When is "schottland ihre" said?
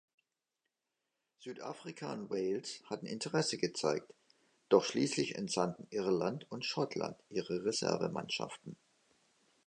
6.65-7.63